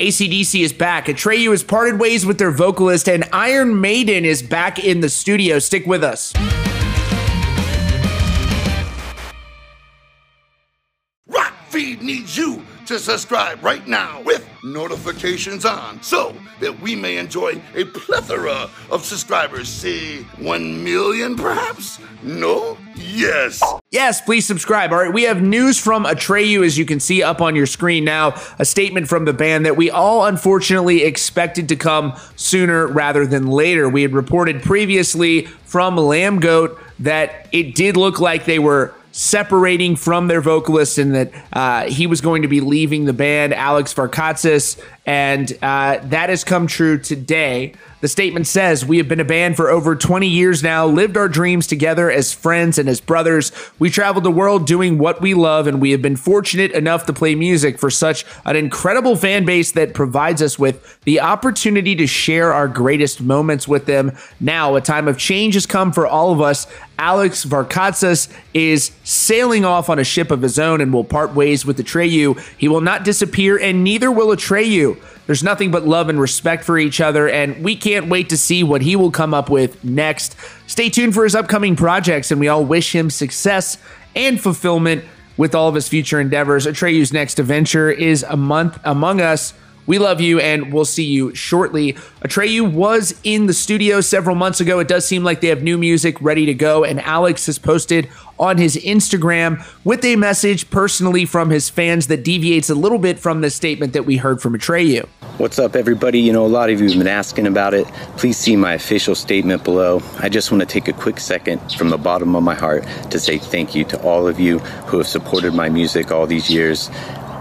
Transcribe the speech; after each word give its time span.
ACDC 0.00 0.62
is 0.62 0.72
back. 0.72 1.06
Atreyu 1.06 1.50
has 1.50 1.62
parted 1.62 2.00
ways 2.00 2.24
with 2.24 2.38
their 2.38 2.50
vocalist, 2.50 3.06
and 3.06 3.28
Iron 3.34 3.82
Maiden 3.82 4.24
is 4.24 4.42
back 4.42 4.82
in 4.82 5.00
the 5.00 5.10
studio. 5.10 5.58
Stick 5.58 5.86
with 5.86 6.02
us. 6.02 6.32
Rock 11.28 11.52
Feed 11.68 12.02
needs 12.02 12.34
you 12.34 12.64
to 12.90 12.98
subscribe 12.98 13.62
right 13.62 13.86
now 13.86 14.20
with 14.22 14.44
notifications 14.64 15.64
on 15.64 16.02
so 16.02 16.34
that 16.58 16.76
we 16.80 16.96
may 16.96 17.18
enjoy 17.18 17.52
a 17.76 17.84
plethora 17.84 18.68
of 18.90 19.04
subscribers. 19.04 19.68
Say 19.68 20.22
1 20.38 20.82
million 20.82 21.36
perhaps? 21.36 22.00
No? 22.24 22.76
Yes. 22.96 23.62
Yes, 23.92 24.20
please 24.20 24.44
subscribe. 24.44 24.92
All 24.92 24.98
right, 24.98 25.12
we 25.14 25.22
have 25.22 25.40
news 25.40 25.78
from 25.78 26.04
Atreyu, 26.04 26.66
as 26.66 26.76
you 26.76 26.84
can 26.84 26.98
see 26.98 27.22
up 27.22 27.40
on 27.40 27.54
your 27.54 27.66
screen 27.66 28.04
now. 28.04 28.34
A 28.58 28.64
statement 28.64 29.06
from 29.06 29.24
the 29.24 29.32
band 29.32 29.66
that 29.66 29.76
we 29.76 29.88
all 29.88 30.26
unfortunately 30.26 31.04
expected 31.04 31.68
to 31.68 31.76
come 31.76 32.18
sooner 32.34 32.88
rather 32.88 33.24
than 33.24 33.46
later. 33.46 33.88
We 33.88 34.02
had 34.02 34.14
reported 34.14 34.62
previously 34.62 35.42
from 35.42 35.94
Lambgoat 35.94 36.76
that 36.98 37.46
it 37.52 37.76
did 37.76 37.96
look 37.96 38.18
like 38.18 38.46
they 38.46 38.58
were 38.58 38.94
separating 39.12 39.96
from 39.96 40.28
their 40.28 40.40
vocalist 40.40 40.98
and 40.98 41.14
that 41.14 41.32
uh, 41.52 41.84
he 41.84 42.06
was 42.06 42.20
going 42.20 42.42
to 42.42 42.48
be 42.48 42.60
leaving 42.60 43.04
the 43.04 43.12
band, 43.12 43.52
Alex 43.54 43.92
Varkatzis, 43.92 44.80
and 45.06 45.52
uh, 45.62 45.98
that 46.04 46.28
has 46.28 46.44
come 46.44 46.66
true 46.66 46.98
today. 46.98 47.74
The 48.00 48.08
statement 48.08 48.46
says, 48.46 48.84
We 48.84 48.96
have 48.96 49.08
been 49.08 49.20
a 49.20 49.24
band 49.24 49.56
for 49.56 49.68
over 49.70 49.94
20 49.94 50.26
years 50.26 50.62
now, 50.62 50.86
lived 50.86 51.16
our 51.16 51.28
dreams 51.28 51.66
together 51.66 52.10
as 52.10 52.32
friends 52.32 52.78
and 52.78 52.88
as 52.88 53.00
brothers. 53.00 53.52
We 53.78 53.90
traveled 53.90 54.24
the 54.24 54.30
world 54.30 54.66
doing 54.66 54.98
what 54.98 55.20
we 55.20 55.34
love, 55.34 55.66
and 55.66 55.80
we 55.80 55.90
have 55.90 56.00
been 56.00 56.16
fortunate 56.16 56.72
enough 56.72 57.06
to 57.06 57.12
play 57.12 57.34
music 57.34 57.78
for 57.78 57.90
such 57.90 58.24
an 58.46 58.56
incredible 58.56 59.16
fan 59.16 59.44
base 59.44 59.72
that 59.72 59.92
provides 59.92 60.40
us 60.40 60.58
with 60.58 60.98
the 61.04 61.20
opportunity 61.20 61.94
to 61.96 62.06
share 62.06 62.52
our 62.52 62.68
greatest 62.68 63.20
moments 63.20 63.68
with 63.68 63.84
them. 63.86 64.16
Now, 64.38 64.76
a 64.76 64.80
time 64.80 65.06
of 65.06 65.18
change 65.18 65.54
has 65.54 65.66
come 65.66 65.92
for 65.92 66.06
all 66.06 66.32
of 66.32 66.40
us. 66.40 66.66
Alex 66.98 67.44
Varkatzis 67.46 68.30
is 68.52 68.92
sailing 69.04 69.64
off 69.64 69.88
on 69.88 69.98
a 69.98 70.04
ship 70.04 70.30
of 70.30 70.42
his 70.42 70.58
own 70.58 70.80
and 70.80 70.92
will 70.92 71.04
part 71.04 71.34
ways 71.34 71.64
with 71.64 71.78
Atreyu. 71.78 72.38
He 72.58 72.68
will 72.68 72.82
not 72.82 73.04
disappear, 73.04 73.58
and 73.58 73.84
neither 73.84 74.10
will 74.10 74.28
Atreyu. 74.28 74.99
There's 75.26 75.42
nothing 75.42 75.70
but 75.70 75.86
love 75.86 76.08
and 76.08 76.20
respect 76.20 76.64
for 76.64 76.78
each 76.78 77.00
other, 77.00 77.28
and 77.28 77.62
we 77.62 77.76
can't 77.76 78.08
wait 78.08 78.28
to 78.30 78.36
see 78.36 78.62
what 78.62 78.82
he 78.82 78.96
will 78.96 79.10
come 79.10 79.32
up 79.32 79.48
with 79.48 79.82
next. 79.84 80.36
Stay 80.66 80.88
tuned 80.90 81.14
for 81.14 81.24
his 81.24 81.34
upcoming 81.34 81.76
projects, 81.76 82.30
and 82.30 82.40
we 82.40 82.48
all 82.48 82.64
wish 82.64 82.94
him 82.94 83.10
success 83.10 83.78
and 84.14 84.40
fulfillment 84.40 85.04
with 85.36 85.54
all 85.54 85.68
of 85.68 85.74
his 85.74 85.88
future 85.88 86.20
endeavors. 86.20 86.66
Atreyu's 86.66 87.12
next 87.12 87.38
adventure 87.38 87.90
is 87.90 88.24
a 88.28 88.36
month 88.36 88.78
among 88.84 89.20
us. 89.20 89.54
We 89.86 89.98
love 89.98 90.20
you 90.20 90.38
and 90.40 90.72
we'll 90.72 90.84
see 90.84 91.04
you 91.04 91.34
shortly. 91.34 91.94
Atreyu 92.22 92.72
was 92.72 93.18
in 93.24 93.46
the 93.46 93.54
studio 93.54 94.00
several 94.00 94.36
months 94.36 94.60
ago. 94.60 94.78
It 94.78 94.88
does 94.88 95.06
seem 95.06 95.24
like 95.24 95.40
they 95.40 95.48
have 95.48 95.62
new 95.62 95.78
music 95.78 96.20
ready 96.20 96.46
to 96.46 96.54
go, 96.54 96.84
and 96.84 97.00
Alex 97.00 97.46
has 97.46 97.58
posted 97.58 98.08
on 98.38 98.56
his 98.56 98.76
Instagram 98.76 99.62
with 99.84 100.04
a 100.04 100.16
message 100.16 100.70
personally 100.70 101.26
from 101.26 101.50
his 101.50 101.68
fans 101.68 102.06
that 102.06 102.24
deviates 102.24 102.70
a 102.70 102.74
little 102.74 102.98
bit 102.98 103.18
from 103.18 103.42
the 103.42 103.50
statement 103.50 103.92
that 103.92 104.06
we 104.06 104.16
heard 104.16 104.40
from 104.40 104.56
Atreyu. 104.56 105.06
What's 105.36 105.58
up, 105.58 105.76
everybody? 105.76 106.20
You 106.20 106.32
know, 106.32 106.44
a 106.44 106.48
lot 106.48 106.70
of 106.70 106.80
you 106.80 106.88
have 106.88 106.98
been 106.98 107.06
asking 107.06 107.46
about 107.46 107.74
it. 107.74 107.86
Please 108.16 108.38
see 108.38 108.56
my 108.56 108.74
official 108.74 109.14
statement 109.14 109.62
below. 109.64 110.02
I 110.18 110.28
just 110.28 110.50
want 110.50 110.60
to 110.60 110.66
take 110.66 110.88
a 110.88 110.92
quick 110.92 111.20
second 111.20 111.60
from 111.72 111.90
the 111.90 111.98
bottom 111.98 112.34
of 112.34 112.42
my 112.42 112.54
heart 112.54 112.84
to 113.10 113.18
say 113.18 113.38
thank 113.38 113.74
you 113.74 113.84
to 113.84 114.00
all 114.02 114.26
of 114.26 114.40
you 114.40 114.58
who 114.58 114.98
have 114.98 115.06
supported 115.06 115.54
my 115.54 115.68
music 115.68 116.10
all 116.10 116.26
these 116.26 116.50
years. 116.50 116.90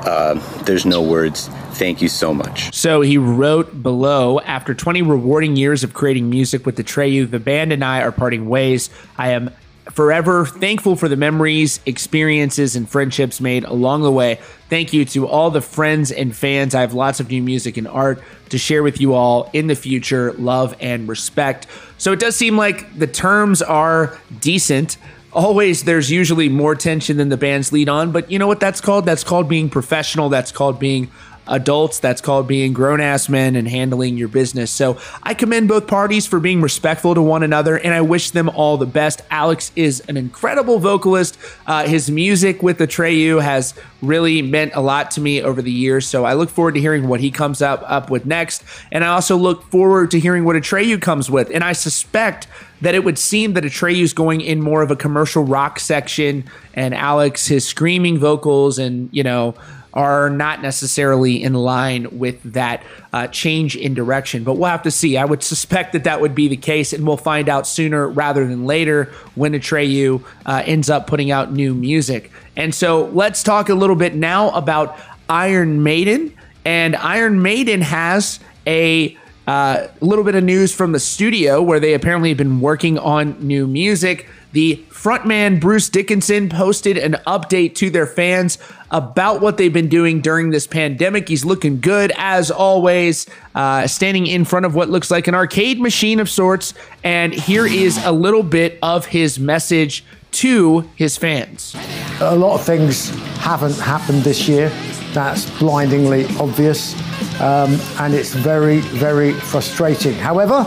Uh, 0.05 0.36
there's 0.64 0.86
no 0.86 1.02
words. 1.02 1.47
Thank 1.73 2.02
you 2.02 2.08
so 2.08 2.33
much. 2.33 2.73
So 2.73 3.02
he 3.02 3.17
wrote 3.17 3.83
below 3.83 4.39
After 4.42 4.73
20 4.73 5.02
rewarding 5.02 5.55
years 5.55 5.83
of 5.83 5.94
creating 5.94 6.30
music 6.30 6.66
with 6.66 6.78
Atreyu, 6.78 7.30
the 7.30 7.39
band 7.39 7.72
and 7.72 7.83
I 7.83 8.02
are 8.02 8.11
parting 8.11 8.50
ways. 8.50 8.89
I 9.17 9.31
am 9.31 9.52
forever 9.92 10.45
thankful 10.45 10.95
for 10.95 11.09
the 11.09 11.15
memories, 11.15 11.80
experiences, 11.86 12.76
and 12.76 12.88
friendships 12.88 13.42
made 13.42 13.64
along 13.64 14.04
the 14.04 14.11
way. 14.11 14.39
Thank 14.70 14.93
you 14.93 15.05
to 15.05 15.27
all 15.27 15.52
the 15.52 15.61
friends 15.61 16.11
and 16.11 16.36
fans. 16.36 16.76
I 16.76 16.82
have 16.82 16.93
lots 16.93 17.20
of 17.20 17.30
new 17.30 17.42
music 17.42 17.77
and 17.77 17.88
art 17.88 18.21
to 18.49 18.58
share 18.58 18.83
with 18.83 19.02
you 19.02 19.14
all 19.14 19.49
in 19.54 19.67
the 19.67 19.76
future. 19.76 20.33
Love 20.33 20.76
and 20.80 21.08
respect. 21.08 21.67
So 21.98 22.14
it 22.14 22.20
does 22.20 22.36
seem 22.36 22.58
like 22.58 22.98
the 22.98 23.08
terms 23.08 23.61
are 23.61 24.17
decent. 24.39 24.98
Always, 25.32 25.84
there's 25.84 26.10
usually 26.10 26.50
more 26.50 26.73
tension 26.76 27.17
than 27.17 27.30
the 27.30 27.38
band's 27.38 27.72
lead 27.72 27.88
on, 27.88 28.12
but 28.12 28.32
you 28.32 28.40
know 28.40 28.48
what 28.48 28.60
that's 28.60 28.82
called? 28.82 29.06
That's 29.06 29.23
called 29.23 29.48
being 29.48 29.70
professional. 29.70 30.30
That's 30.30 30.52
called 30.52 30.80
being 30.80 31.12
adults. 31.49 31.99
That's 31.99 32.21
called 32.21 32.48
being 32.48 32.73
grown 32.73 33.02
ass 33.02 33.27
men 33.27 33.55
and 33.55 33.67
handling 33.67 34.17
your 34.17 34.27
business. 34.27 34.71
So 34.71 34.98
I 35.23 35.33
commend 35.33 35.67
both 35.67 35.87
parties 35.87 36.26
for 36.26 36.39
being 36.39 36.61
respectful 36.61 37.15
to 37.15 37.21
one 37.21 37.43
another, 37.43 37.77
and 37.77 37.93
I 37.93 38.02
wish 38.02 38.32
them 38.32 38.49
all 38.49 38.77
the 38.77 38.86
best. 38.86 39.21
Alex 39.30 39.71
is 39.76 40.02
an 40.08 40.15
incredible 40.15 40.80
vocalist. 40.80 41.38
Uh, 41.67 41.88
his 41.88 42.09
music 42.09 42.64
with 42.64 42.77
the 42.77 42.88
Atreyu 42.88 43.42
has 43.42 43.73
really 44.02 44.42
meant 44.42 44.73
a 44.76 44.82
lot 44.82 45.11
to 45.11 45.21
me 45.21 45.42
over 45.42 45.61
the 45.61 45.71
years. 45.71 46.08
So 46.08 46.23
I 46.26 46.33
look 46.33 46.49
forward 46.49 46.76
to 46.76 46.80
hearing 46.80 47.08
what 47.08 47.20
he 47.20 47.32
comes 47.32 47.61
up 47.61 47.83
up 47.86 48.09
with 48.09 48.26
next, 48.26 48.64
and 48.92 49.04
I 49.04 49.09
also 49.09 49.36
look 49.36 49.64
forward 49.71 50.11
to 50.11 50.20
hearing 50.20 50.45
what 50.45 50.55
Atreyu 50.55 51.02
comes 51.02 51.30
with. 51.30 51.49
And 51.54 51.64
I 51.64 51.73
suspect 51.73 52.48
that 52.82 52.95
it 52.95 53.04
would 53.04 53.17
seem 53.17 53.54
that 53.54 53.64
Atreyu's 53.64 54.14
going 54.14 54.42
in 54.42 54.61
more 54.61 54.82
of 54.82 54.89
a 54.89 54.95
commercial 54.95 55.43
rock 55.43 55.80
section, 55.80 56.45
and 56.73 56.93
Alex 56.93 57.48
his 57.48 57.67
screaming 57.67 58.17
vocals 58.17 58.80
and 58.80 59.09
you 59.11 59.23
know 59.23 59.55
are 59.94 60.30
not 60.30 60.61
necessarily 60.61 61.42
in 61.42 61.54
line 61.54 62.08
with 62.17 62.42
that 62.54 62.83
uh, 63.11 63.27
change 63.27 63.76
in 63.76 63.94
direction. 63.94 64.44
But 64.44 64.55
we'll 64.55 64.70
have 64.70 64.83
to 64.83 64.92
see. 64.92 65.17
I 65.17 65.26
would 65.26 65.44
suspect 65.44 65.94
that 65.94 66.04
that 66.04 66.22
would 66.22 66.36
be 66.36 66.48
the 66.48 66.58
case, 66.58 66.94
and 66.94 67.05
we'll 67.08 67.17
find 67.17 67.50
out 67.50 67.67
sooner 67.67 68.08
rather 68.08 68.45
than 68.45 68.66
later 68.66 69.05
when 69.36 69.54
Atreyu 69.54 70.23
uh, 70.45 70.64
ends 70.66 70.89
up 70.89 71.08
putting 71.08 71.32
out 71.32 71.52
new 71.52 71.73
music. 71.73 72.32
And 72.55 72.73
so 72.73 73.05
let's 73.08 73.44
talk 73.44 73.70
a 73.70 73.76
little 73.76 73.95
bit 73.95 74.16
now 74.16 74.52
about 74.52 74.98
Iron 75.30 75.83
Maiden. 75.83 76.36
And 76.66 76.95
Iron 76.95 77.42
Maiden 77.42 77.82
has 77.82 78.39
a 78.67 79.17
uh, 79.49 79.87
a 79.99 80.05
little 80.05 80.23
bit 80.23 80.36
of 80.36 80.43
news 80.43 80.71
from 80.71 80.92
the 80.92 80.99
studio 80.99 81.60
where 81.60 81.80
they 81.80 81.95
apparently 81.95 82.30
have 82.30 82.37
been 82.37 82.61
working 82.61 82.99
on 82.99 83.36
new 83.39 83.65
music. 83.65 84.30
The 84.52 84.76
frontman 84.92 85.60
Bruce 85.60 85.89
Dickinson 85.89 86.49
posted 86.49 86.99
an 86.99 87.14
update 87.26 87.73
to 87.76 87.89
their 87.89 88.05
fans 88.05 88.59
about 88.92 89.42
what 89.42 89.58
they've 89.58 89.73
been 89.73 89.89
doing 89.89 90.21
during 90.21 90.52
this 90.52 90.67
pandemic. 90.67 91.27
He's 91.27 91.45
looking 91.45 91.82
good 91.82 92.11
as 92.15 92.52
always, 92.52 93.26
uh, 93.55 93.88
standing 93.88 94.27
in 94.27 94.45
front 94.45 94.67
of 94.67 94.76
what 94.76 94.89
looks 94.89 95.09
like 95.09 95.27
an 95.27 95.33
arcade 95.33 95.82
machine 95.82 96.20
of 96.20 96.30
sorts. 96.30 96.76
And 97.04 97.33
here 97.33 97.65
is 97.65 97.98
a 98.05 98.11
little 98.11 98.43
bit 98.43 98.77
of 98.83 99.08
his 99.08 99.39
message 99.39 100.05
to 100.32 100.82
his 100.95 101.17
fans. 101.17 101.76
A 102.21 102.36
lot 102.36 102.54
of 102.54 102.64
things 102.64 103.09
haven't 103.38 103.80
happened 103.80 104.21
this 104.21 104.48
year. 104.48 104.71
That's 105.14 105.49
blindingly 105.59 106.25
obvious. 106.39 106.93
Um, 107.42 107.80
and 107.99 108.14
it's 108.14 108.33
very, 108.33 108.80
very 108.80 109.33
frustrating. 109.33 110.14
However, 110.14 110.65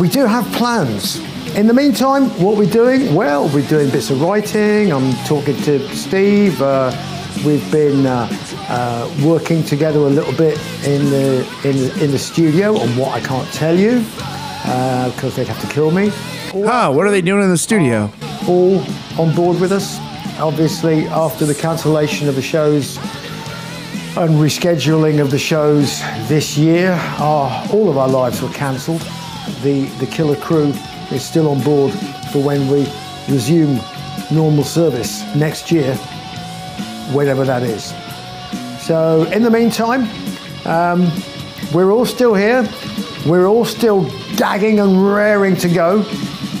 we 0.00 0.08
do 0.08 0.26
have 0.26 0.44
plans. 0.52 1.20
In 1.56 1.66
the 1.66 1.74
meantime, 1.74 2.28
what 2.42 2.56
we're 2.56 2.70
doing? 2.70 3.14
Well, 3.14 3.48
we're 3.48 3.66
doing 3.68 3.90
bits 3.90 4.10
of 4.10 4.20
writing. 4.20 4.92
I'm 4.92 5.12
talking 5.24 5.56
to 5.62 5.80
Steve. 5.94 6.60
Uh, 6.60 6.92
we've 7.44 7.70
been 7.72 8.06
uh, 8.06 8.28
uh, 8.68 9.10
working 9.24 9.64
together 9.64 9.98
a 10.00 10.10
little 10.10 10.34
bit 10.34 10.58
in 10.86 11.10
the 11.10 11.40
in 11.64 11.76
the, 11.76 12.04
in 12.04 12.10
the 12.10 12.18
studio 12.18 12.76
on 12.78 12.96
what 12.96 13.12
I 13.12 13.20
can't 13.20 13.50
tell 13.52 13.76
you 13.76 14.04
because 15.14 15.34
they'd 15.36 15.48
have 15.48 15.60
to 15.62 15.72
kill 15.72 15.90
me. 15.90 16.10
Ah, 16.66 16.90
what 16.90 17.06
are 17.06 17.10
they 17.10 17.22
doing 17.22 17.42
in 17.42 17.50
the 17.50 17.58
studio? 17.58 18.10
All 18.46 18.78
on 19.18 19.34
board 19.34 19.60
with 19.60 19.72
us. 19.72 19.98
Obviously, 20.38 21.06
after 21.06 21.46
the 21.46 21.54
cancellation 21.54 22.28
of 22.28 22.36
the 22.36 22.42
shows 22.42 22.98
and 24.16 24.30
rescheduling 24.34 25.20
of 25.20 25.30
the 25.30 25.38
shows 25.38 26.00
this 26.28 26.56
year, 26.56 26.92
our, 27.18 27.66
all 27.72 27.88
of 27.88 27.98
our 27.98 28.08
lives 28.08 28.42
were 28.42 28.48
cancelled. 28.50 29.00
The 29.62 29.84
the 29.98 30.06
Killer 30.06 30.36
Krew 30.36 30.72
is 31.12 31.24
still 31.24 31.48
on 31.48 31.62
board 31.62 31.92
for 32.32 32.42
when 32.42 32.68
we 32.68 32.86
resume 33.28 33.80
normal 34.30 34.64
service 34.64 35.22
next 35.34 35.70
year, 35.70 35.94
whenever 37.12 37.44
that 37.44 37.62
is. 37.62 37.94
So, 38.84 39.24
in 39.30 39.42
the 39.42 39.50
meantime, 39.50 40.08
um, 40.66 41.10
we're 41.72 41.92
all 41.92 42.06
still 42.06 42.34
here. 42.34 42.68
We're 43.26 43.46
all 43.46 43.64
still 43.64 44.10
gagging 44.36 44.80
and 44.80 45.06
raring 45.06 45.56
to 45.56 45.68
go. 45.68 46.04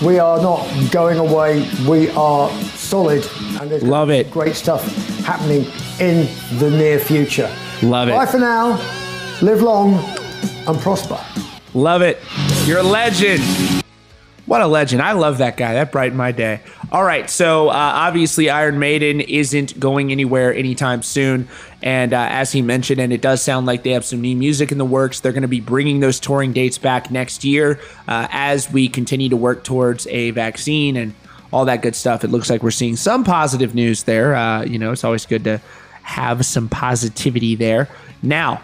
We 0.04 0.18
are 0.18 0.40
not 0.40 0.66
going 0.90 1.18
away. 1.18 1.68
We 1.88 2.10
are 2.10 2.50
solid. 2.76 3.26
And 3.60 3.70
there's 3.70 3.82
Love 3.82 4.10
it. 4.10 4.30
Great 4.30 4.54
stuff 4.54 4.84
happening 5.24 5.66
in 6.00 6.28
the 6.58 6.70
near 6.70 6.98
future. 6.98 7.50
Love 7.82 8.08
it. 8.08 8.12
Bye 8.12 8.26
for 8.26 8.38
now. 8.38 8.76
Live 9.42 9.62
long 9.62 9.94
and 10.66 10.78
prosper. 10.78 11.18
Love 11.74 12.02
it. 12.02 12.18
You're 12.64 12.78
a 12.78 12.82
legend. 12.82 13.42
What 14.46 14.62
a 14.62 14.66
legend. 14.66 15.02
I 15.02 15.12
love 15.12 15.38
that 15.38 15.58
guy. 15.58 15.74
That 15.74 15.92
brightened 15.92 16.16
my 16.16 16.32
day. 16.32 16.60
All 16.90 17.04
right. 17.04 17.28
So, 17.28 17.68
uh, 17.68 17.72
obviously, 17.72 18.48
Iron 18.48 18.78
Maiden 18.78 19.20
isn't 19.20 19.78
going 19.78 20.10
anywhere 20.10 20.54
anytime 20.54 21.02
soon. 21.02 21.48
And 21.82 22.14
uh, 22.14 22.26
as 22.30 22.50
he 22.50 22.62
mentioned, 22.62 22.98
and 22.98 23.12
it 23.12 23.20
does 23.20 23.42
sound 23.42 23.66
like 23.66 23.82
they 23.82 23.90
have 23.90 24.06
some 24.06 24.22
new 24.22 24.34
music 24.34 24.72
in 24.72 24.78
the 24.78 24.86
works, 24.86 25.20
they're 25.20 25.32
going 25.32 25.42
to 25.42 25.48
be 25.48 25.60
bringing 25.60 26.00
those 26.00 26.18
touring 26.18 26.54
dates 26.54 26.78
back 26.78 27.10
next 27.10 27.44
year 27.44 27.78
uh, 28.08 28.26
as 28.30 28.72
we 28.72 28.88
continue 28.88 29.28
to 29.28 29.36
work 29.36 29.64
towards 29.64 30.06
a 30.06 30.30
vaccine 30.30 30.96
and 30.96 31.14
all 31.52 31.66
that 31.66 31.82
good 31.82 31.94
stuff. 31.94 32.24
It 32.24 32.28
looks 32.28 32.48
like 32.48 32.62
we're 32.62 32.70
seeing 32.70 32.96
some 32.96 33.24
positive 33.24 33.74
news 33.74 34.04
there. 34.04 34.34
Uh, 34.34 34.64
you 34.64 34.78
know, 34.78 34.92
it's 34.92 35.04
always 35.04 35.26
good 35.26 35.44
to 35.44 35.60
have 36.08 36.46
some 36.46 36.68
positivity 36.70 37.54
there. 37.54 37.86
Now, 38.22 38.62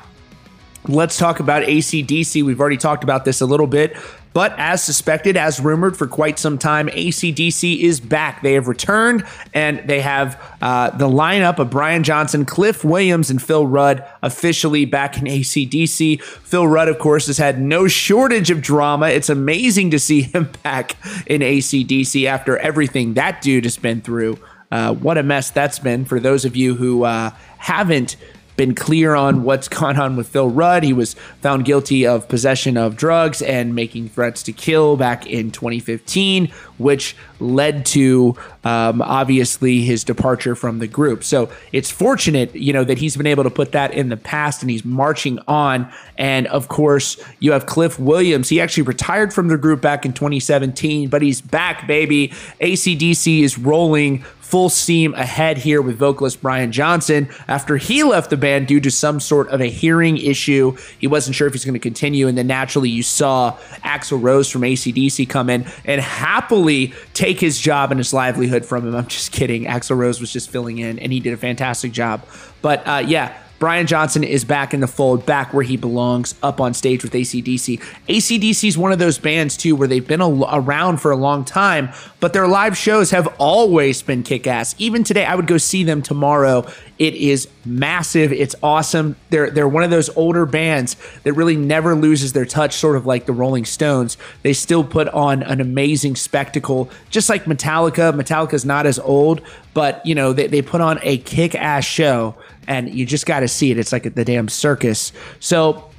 let's 0.89 1.19
talk 1.19 1.41
about 1.41 1.63
ACDC. 1.65 2.43
We've 2.43 2.59
already 2.59 2.79
talked 2.79 3.05
about 3.05 3.27
this 3.27 3.43
a 3.43 3.47
little 3.47 3.67
bit. 3.67 3.97
But 4.33 4.53
as 4.59 4.83
suspected, 4.83 5.37
as 5.37 5.61
rumored 5.61 5.97
for 5.97 6.09
quite 6.09 6.41
some 6.41 6.59
time, 6.59 6.89
ACDC 6.89 7.79
is 7.81 8.01
back. 8.01 8.43
They 8.43 8.55
have 8.55 8.67
returned 8.67 9.25
and 9.53 9.87
they 9.87 10.01
have 10.01 10.43
uh, 10.61 10.91
the 10.91 11.07
lineup 11.07 11.61
of 11.61 11.71
Brian 11.71 12.03
Johnson, 12.03 12.45
Cliff 12.45 12.83
Williams, 12.83 13.31
and 13.31 13.41
Phil 13.41 13.65
Rudd 13.65 14.05
officially 14.23 14.87
back 14.87 15.19
in 15.19 15.25
ACDC. 15.25 16.21
Phil 16.21 16.67
Rudd, 16.67 16.89
of 16.89 16.99
course, 16.99 17.29
has 17.29 17.39
had 17.39 17.61
no 17.61 17.87
shortage 17.87 18.51
of 18.51 18.61
drama. 18.61 19.09
It's 19.09 19.29
amazing 19.29 19.93
to 19.93 20.01
see 20.01 20.23
him 20.35 20.51
back 20.65 20.97
in 21.27 21.41
ACDC 21.41 22.27
after 22.27 22.57
everything 22.57 23.15
that 23.15 23.41
dude 23.41 23.65
has 23.65 23.77
been 23.77 24.01
through. 24.01 24.39
Uh, 24.75 24.93
what 24.93 25.17
a 25.17 25.23
mess 25.23 25.53
that's 25.53 25.79
been 25.79 26.05
for 26.05 26.19
those 26.19 26.45
of 26.45 26.57
you 26.57 26.75
who 26.75 27.05
uh, 27.05 27.31
haven't 27.59 28.17
been 28.57 28.75
clear 28.75 29.15
on 29.15 29.45
what's 29.45 29.69
gone 29.81 29.97
on 30.01 30.17
with 30.17 30.27
Phil 30.27 30.51
Rudd. 30.51 30.83
He 30.83 30.93
was 30.93 31.15
found 31.41 31.65
guilty 31.65 32.05
of 32.05 32.29
possession 32.29 32.77
of 32.77 32.97
drugs 32.97 33.41
and 33.41 33.77
making 33.77 34.09
threats 34.09 34.43
to 34.43 34.53
kill 34.53 34.97
back 34.97 35.29
in 35.29 35.53
2015, 35.53 36.49
which 36.79 37.15
led 37.39 37.87
to 37.87 38.37
um, 38.65 39.01
obviously 39.01 39.83
his 39.83 40.03
departure 40.03 40.57
from 40.57 40.81
the 40.81 40.89
group. 40.89 41.23
So 41.23 41.51
it's 41.71 41.93
fortunate, 41.93 42.53
you 42.57 42.73
know, 42.73 42.83
that 42.83 42.99
he's 42.99 43.17
been 43.17 43.29
able 43.29 43.45
to 43.45 43.51
put 43.51 43.71
that 43.73 43.93
in 43.93 44.09
the 44.09 44.17
past 44.17 44.61
and 44.63 44.71
he's 44.71 44.85
marching 44.85 45.39
on. 45.47 45.89
And 46.19 46.49
of 46.49 46.67
course, 46.67 47.23
you 47.39 47.53
have 47.53 47.67
Cliff 47.67 48.01
Williams. 48.01 48.49
He 48.49 48.61
actually 48.61 48.83
retired 48.83 49.33
from 49.33 49.47
the 49.47 49.57
group 49.57 49.81
back 49.81 50.05
in 50.05 50.13
2017, 50.13 51.11
but 51.11 51.23
he's 51.23 51.41
back, 51.41 51.87
baby. 51.87 52.29
ACDC 52.61 53.41
is 53.41 53.57
rolling 53.57 54.25
full 54.55 54.69
steam 54.69 55.13
ahead 55.15 55.59
here 55.59 55.83
with 55.83 55.99
vocalist 55.99 56.41
Brian 56.41 56.71
Johnson 56.71 57.29
after 57.49 57.77
he 57.77 58.05
left 58.05 58.31
the 58.31 58.37
band 58.37 58.69
due 58.69 58.79
to 58.79 58.89
some 58.89 59.19
sort 59.19 59.49
of 59.49 59.61
a 59.61 59.67
hearing 59.67 60.17
issue. 60.17 60.77
He 61.01 61.09
wasn't 61.09 61.35
sure 61.35 61.49
if 61.49 61.55
he's 61.55 61.65
going 61.65 61.75
to 61.75 61.81
continue. 61.81 62.29
And 62.29 62.39
then 62.39 62.47
naturally, 62.47 62.89
you 62.89 63.03
saw 63.03 63.57
Axl 63.83 64.23
Rose 64.23 64.49
from 64.49 64.63
ACDC 64.63 65.29
come 65.29 65.51
in 65.51 65.67
and 65.85 66.01
happily 66.01 66.95
take 67.15 67.41
his 67.41 67.59
job 67.59 67.91
and 67.91 67.99
his 67.99 68.15
livelihood 68.15 68.65
from 68.65 68.87
him. 68.87 68.95
I'm 68.95 69.09
just 69.09 69.33
kidding. 69.33 69.65
Axl 69.65 69.97
Rose 69.97 70.21
was 70.21 70.33
just 70.33 70.49
filling 70.51 70.79
in 70.79 71.01
and 71.01 71.13
he 71.13 71.19
did 71.19 71.33
a 71.33 71.37
fantastic 71.37 71.91
job. 71.91 72.25
But 72.63 72.87
uh, 72.87 73.03
yeah, 73.05 73.37
Brian 73.65 73.87
Johnson 73.87 74.23
is 74.23 74.45
back 74.45 74.75
in 74.75 74.81
the 74.81 74.87
fold, 74.87 75.25
back 75.25 75.55
where 75.55 75.63
he 75.63 75.79
belongs, 75.79 76.35
up 76.43 76.61
on 76.61 76.75
stage 76.75 77.03
with 77.03 77.15
ACDC. 77.15 77.81
ACDC 78.11 78.69
is 78.69 78.77
one 78.77 78.93
of 78.93 78.99
those 78.99 79.19
bands, 79.19 79.57
too, 79.57 79.75
where 79.75 79.89
they've 79.89 80.07
been 80.07 80.21
a, 80.21 80.29
around 80.53 80.99
for 80.99 81.11
a 81.11 81.17
long 81.17 81.47
time, 81.47 81.89
but 82.21 82.35
their 82.35 82.47
live 82.47 82.77
shows 82.77 83.11
have 83.13 83.27
always 83.39 84.03
been 84.03 84.23
kick 84.23 84.47
ass. 84.47 84.75
Even 84.77 85.03
today, 85.03 85.25
I 85.25 85.35
would 85.35 85.47
go 85.47 85.57
see 85.57 85.83
them 85.83 86.03
tomorrow. 86.03 86.71
It 86.99 87.15
is 87.15 87.49
massive. 87.65 88.35
It's 88.35 88.55
awesome. 88.63 89.17
They're, 89.31 89.49
they're 89.49 89.67
one 89.67 89.83
of 89.83 89.91
those 89.91 90.11
older 90.11 90.45
bands 90.45 90.97
that 91.23 91.33
really 91.33 91.57
never 91.57 91.95
loses 91.95 92.35
their 92.35 92.45
touch, 92.45 92.75
sort 92.75 92.97
of 92.97 93.07
like 93.07 93.25
the 93.25 93.33
Rolling 93.33 93.65
Stones. 93.65 94.19
They 94.43 94.53
still 94.53 94.85
put 94.85 95.09
on 95.09 95.43
an 95.43 95.63
amazing 95.63 96.17
spectacle, 96.17 96.91
just 97.09 97.31
like 97.31 97.47
Metallica. 97.47 98.13
Metallica's 98.13 98.67
not 98.67 98.85
as 98.85 98.99
old, 98.99 99.41
but, 99.73 100.05
you 100.05 100.15
know, 100.15 100.35
they, 100.35 100.49
they 100.49 100.61
put 100.61 100.83
on 100.83 100.99
a 101.03 101.17
kick 101.17 101.55
ass 101.55 101.87
show 101.87 102.35
and 102.67 102.93
you 102.93 103.07
just 103.07 103.27
got 103.27 103.41
to 103.41 103.49
see 103.49 103.71
it. 103.71 103.79
It's 103.79 103.93
like 103.93 104.15
the 104.15 104.25
damn 104.25 104.49
circus. 104.49 105.13
So 105.41 105.91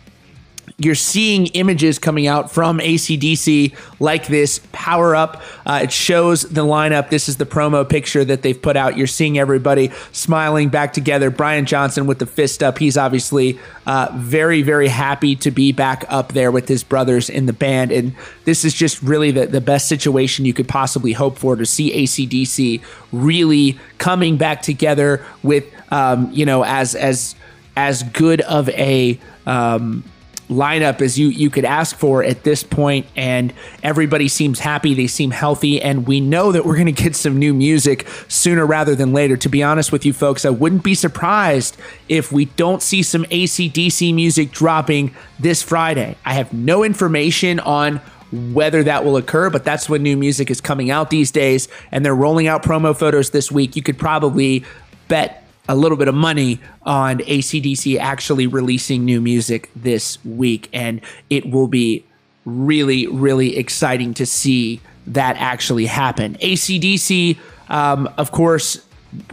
you're 0.78 0.96
seeing 0.96 1.48
images 1.48 2.00
coming 2.00 2.28
out 2.28 2.52
from 2.52 2.80
ACDC 2.80 3.74
like 4.00 4.28
this 4.28 4.60
power 4.74 5.16
up. 5.16 5.42
Uh, 5.66 5.82
it 5.84 5.92
shows 5.92 6.42
the 6.42 6.66
lineup. 6.66 7.10
This 7.10 7.30
is 7.30 7.38
the 7.38 7.46
promo 7.46 7.88
picture 7.88 8.26
that 8.26 8.42
they've 8.42 8.62
put 8.62 8.76
out. 8.76 8.98
You're 8.98 9.08
seeing 9.08 9.38
everybody 9.38 9.92
smiling 10.12 10.70
back 10.70 10.92
together. 10.92 11.30
Brian 11.30 11.66
Johnson 11.66 12.08
with 12.08 12.20
the 12.20 12.26
fist 12.26 12.62
up. 12.62 12.78
He's 12.78 12.98
obviously 12.98 13.58
uh, 13.86 14.10
very, 14.16 14.64
very 14.64 14.90
happy 14.90 15.36
to 15.38 15.52
be 15.52 15.72
back 15.72 16.04
up 16.10 16.34
there 16.34 16.52
with 16.52 16.68
his 16.68 16.84
brothers 16.84 17.30
in 17.30 17.46
the 17.46 17.54
band. 17.54 17.92
And 17.92 18.14
this 18.44 18.66
is 18.66 18.74
just 18.74 19.02
really 19.02 19.32
the, 19.32 19.46
the 19.46 19.62
best 19.62 19.88
situation 19.88 20.44
you 20.44 20.54
could 20.54 20.68
possibly 20.68 21.14
hope 21.14 21.38
for 21.38 21.56
to 21.56 21.66
see 21.66 22.04
ACDC 22.04 22.82
really 23.14 23.80
coming 23.98 24.36
back 24.36 24.62
together 24.62 25.24
with, 25.42 25.64
um, 25.92 26.30
you 26.32 26.46
know, 26.46 26.64
as, 26.64 26.96
as, 26.96 27.36
as 27.76 28.04
good 28.04 28.42
of 28.42 28.70
a, 28.70 29.20
um, 29.46 30.04
lineup 30.50 31.02
as 31.02 31.18
you 31.18 31.28
you 31.30 31.50
could 31.50 31.66
ask 31.66 31.98
for 31.98 32.24
at 32.24 32.44
this 32.44 32.62
point 32.62 33.06
and 33.16 33.52
everybody 33.82 34.28
seems 34.28 34.60
happy 34.60 34.94
they 34.94 35.08
seem 35.08 35.32
healthy 35.32 35.82
and 35.82 36.06
we 36.06 36.20
know 36.20 36.52
that 36.52 36.64
we're 36.64 36.76
going 36.76 36.86
to 36.86 36.92
get 36.92 37.16
some 37.16 37.38
new 37.38 37.52
music 37.52 38.08
sooner 38.28 38.64
rather 38.64 38.94
than 38.94 39.12
later 39.12 39.36
to 39.36 39.50
be 39.50 39.64
honest 39.64 39.92
with 39.92 40.06
you 40.06 40.14
folks 40.14 40.46
i 40.46 40.50
wouldn't 40.50 40.84
be 40.84 40.94
surprised 40.94 41.76
if 42.10 42.32
we 42.32 42.46
don't 42.46 42.84
see 42.84 43.02
some 43.02 43.24
acdc 43.26 44.14
music 44.14 44.52
dropping 44.52 45.14
this 45.40 45.64
friday 45.64 46.16
i 46.26 46.34
have 46.36 46.54
no 46.54 46.84
information 46.84 47.60
on 47.62 48.00
whether 48.32 48.84
that 48.84 49.06
will 49.06 49.16
occur, 49.16 49.50
but 49.50 49.64
that's 49.64 49.88
when 49.88 50.04
new 50.04 50.18
music 50.18 50.50
is 50.50 50.60
coming 50.60 50.92
out 50.92 51.10
these 51.10 51.32
days, 51.32 51.70
and 51.92 52.04
they're 52.04 52.16
rolling 52.16 52.48
out 52.48 52.64
promo 52.64 52.98
photos 52.98 53.30
this 53.30 53.52
week. 53.52 53.76
You 53.76 53.84
could 53.84 53.98
probably 53.98 54.66
bet 55.08 55.45
a 55.68 55.76
little 55.76 55.98
bit 55.98 56.08
of 56.08 56.16
money 56.16 56.60
on 56.84 57.20
ACDC 57.20 57.98
actually 58.00 58.48
releasing 58.48 59.06
new 59.06 59.22
music 59.22 59.70
this 59.76 60.24
week. 60.24 60.70
And 60.74 61.02
it 61.30 61.50
will 61.50 61.68
be 61.68 62.06
really, 62.46 63.08
really 63.08 63.58
exciting 63.58 64.14
to 64.16 64.26
see 64.26 64.82
that 65.08 65.36
actually 65.38 65.86
happen. 65.86 66.36
ACDC, 66.36 67.38
um, 67.70 68.10
of 68.18 68.32
course, 68.32 68.86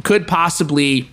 could 0.02 0.26
possibly, 0.26 1.08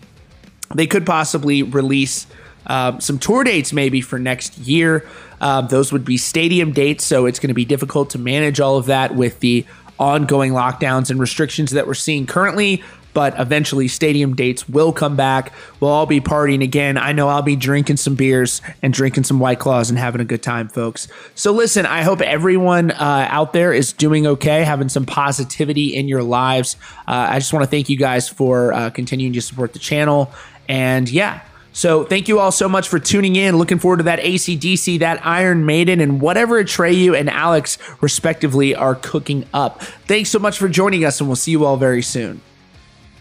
they 0.74 0.88
could 0.88 1.06
possibly 1.06 1.64
release 1.64 2.28
um, 2.68 3.02
some 3.02 3.18
tour 3.18 3.44
dates 3.44 3.74
maybe 3.74 4.02
for 4.02 4.20
next 4.20 4.58
year. 4.60 5.06
Um, 5.42 5.68
those 5.68 5.92
would 5.92 6.06
be 6.06 6.18
stadium 6.18 6.72
dates, 6.72 7.06
so 7.06 7.26
it's 7.26 7.40
going 7.40 7.50
to 7.50 7.54
be 7.54 7.66
difficult 7.66 8.10
to 8.12 8.20
manage 8.20 8.60
all 8.60 8.78
of 8.78 8.86
that 8.88 9.16
with 9.16 9.40
the 9.40 9.66
ongoing 9.98 10.54
lockdowns 10.54 11.10
and 11.10 11.20
restrictions 11.20 11.72
that 11.72 11.86
we're 11.86 11.94
seeing 11.94 12.26
currently 12.26 12.84
but 13.14 13.40
eventually 13.40 13.88
stadium 13.88 14.36
dates 14.36 14.68
will 14.68 14.94
come 14.94 15.16
back. 15.16 15.54
We'll 15.80 15.92
all 15.92 16.06
be 16.06 16.22
partying 16.22 16.64
again. 16.64 16.98
I 16.98 17.12
know 17.12 17.28
I'll 17.28 17.42
be 17.42 17.56
drinking 17.56 17.98
some 17.98 18.16
beers 18.16 18.62
and 18.82 18.94
drinking 18.94 19.24
some 19.24 19.40
White 19.40 19.60
Claws 19.60 19.90
and 19.90 20.00
having 20.00 20.22
a 20.22 20.26
good 20.26 20.44
time, 20.44 20.68
folks. 20.68 21.08
So, 21.36 21.52
listen, 21.52 21.86
I 21.86 22.04
hope 22.04 22.22
everyone 22.22 22.92
uh, 22.92 23.28
out 23.30 23.54
there 23.54 23.74
is 23.74 23.94
doing 23.94 24.28
okay, 24.28 24.64
having 24.64 24.90
some 24.90 25.06
positivity 25.06 25.96
in 25.96 26.08
your 26.08 26.24
lives. 26.24 26.76
Uh, 27.08 27.28
I 27.30 27.40
just 27.40 27.54
want 27.54 27.64
to 27.64 27.70
thank 27.70 27.90
you 27.90 27.98
guys 27.98 28.30
for 28.30 28.74
uh, 28.74 28.90
continuing 28.90 29.34
to 29.34 29.42
support 29.42 29.74
the 29.74 29.80
channel. 29.80 30.32
And 30.68 31.10
yeah, 31.10 31.42
so 31.72 32.04
thank 32.04 32.28
you 32.28 32.40
all 32.40 32.52
so 32.52 32.68
much 32.68 32.88
for 32.88 33.00
tuning 33.00 33.36
in. 33.36 33.58
Looking 33.58 33.80
forward 33.80 33.98
to 33.98 34.04
that 34.04 34.20
ACDC, 34.20 35.00
that 35.00 35.26
Iron 35.26 35.66
Maiden, 35.66 36.02
and 36.02 36.20
whatever 36.20 36.62
Atreyu 36.64 37.18
and 37.18 37.30
Alex 37.30 37.78
respectively 38.02 38.76
are 38.76 38.96
cooking 38.96 39.46
up. 39.54 39.82
Thanks 39.82 40.30
so 40.30 40.40
much 40.40 40.58
for 40.58 40.68
joining 40.68 41.06
us, 41.06 41.20
and 41.20 41.30
we'll 41.30 41.36
see 41.36 41.52
you 41.52 41.66
all 41.66 41.78
very 41.78 42.02
soon. 42.02 42.42